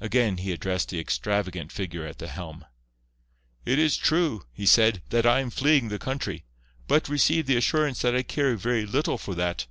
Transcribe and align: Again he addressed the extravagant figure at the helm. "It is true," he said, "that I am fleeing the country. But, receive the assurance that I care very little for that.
Again 0.00 0.36
he 0.36 0.52
addressed 0.52 0.90
the 0.90 1.00
extravagant 1.00 1.72
figure 1.72 2.06
at 2.06 2.18
the 2.18 2.28
helm. 2.28 2.66
"It 3.64 3.80
is 3.80 3.96
true," 3.96 4.46
he 4.52 4.64
said, 4.64 5.02
"that 5.10 5.26
I 5.26 5.40
am 5.40 5.50
fleeing 5.50 5.88
the 5.88 5.98
country. 5.98 6.44
But, 6.86 7.08
receive 7.08 7.46
the 7.46 7.56
assurance 7.56 8.00
that 8.02 8.14
I 8.14 8.22
care 8.22 8.54
very 8.54 8.86
little 8.86 9.18
for 9.18 9.34
that. 9.34 9.66